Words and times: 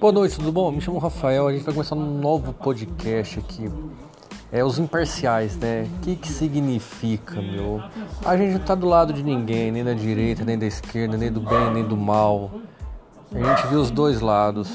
Boa 0.00 0.12
noite, 0.12 0.36
tudo 0.36 0.52
bom? 0.52 0.70
Me 0.70 0.80
chamo 0.80 0.98
Rafael, 0.98 1.46
a 1.46 1.52
gente 1.52 1.60
tá 1.60 1.66
vai 1.66 1.74
começar 1.74 1.94
um 1.94 2.18
novo 2.18 2.52
podcast 2.52 3.38
aqui. 3.38 3.70
É 4.50 4.62
os 4.62 4.78
imparciais, 4.78 5.56
né? 5.56 5.88
O 5.96 6.00
que 6.00 6.16
que 6.16 6.28
significa, 6.28 7.40
meu? 7.40 7.82
A 8.24 8.36
gente 8.36 8.52
não 8.52 8.60
tá 8.60 8.74
do 8.74 8.86
lado 8.86 9.12
de 9.12 9.22
ninguém, 9.22 9.72
nem 9.72 9.82
da 9.82 9.94
direita, 9.94 10.44
nem 10.44 10.58
da 10.58 10.66
esquerda, 10.66 11.16
nem 11.16 11.32
do 11.32 11.40
bem, 11.40 11.72
nem 11.72 11.84
do 11.84 11.96
mal. 11.96 12.50
A 13.34 13.38
gente 13.38 13.66
vê 13.68 13.76
os 13.76 13.90
dois 13.90 14.20
lados. 14.20 14.70